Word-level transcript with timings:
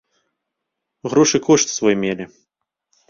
Грошы 1.13 1.37
кошт 1.49 1.73
свой 1.77 1.93
мелі. 2.05 2.25